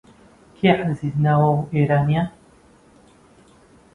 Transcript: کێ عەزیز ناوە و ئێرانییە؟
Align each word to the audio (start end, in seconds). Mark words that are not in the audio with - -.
کێ 0.57 0.69
عەزیز 0.81 1.15
ناوە 1.25 1.49
و 1.57 1.67
ئێرانییە؟ 1.75 2.23